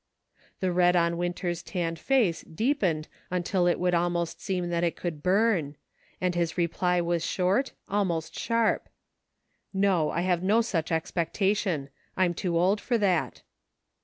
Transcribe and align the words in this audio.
The 0.61 0.71
red 0.71 0.95
on 0.95 1.15
Winter's 1.15 1.61
tanned 1.61 1.99
face 1.99 2.41
deepened 2.41 3.07
until 3.29 3.67
it 3.67 3.79
would 3.79 3.93
almost 3.93 4.41
seem 4.41 4.69
that 4.69 4.83
it 4.83 4.95
could 4.95 5.21
burn; 5.21 5.75
and 6.19 6.33
his 6.33 6.57
reply 6.57 6.99
was 7.01 7.23
short— 7.23 7.73
almost 7.87 8.33
sharp:" 8.35 8.89
No, 9.91 10.09
I 10.09 10.21
have 10.21 10.41
no 10.41 10.61
such 10.61 10.91
expectation; 10.91 11.89
I'm 12.17 12.33
too 12.33 12.57
old 12.57 12.81
for 12.81 12.97
that." 12.97 13.43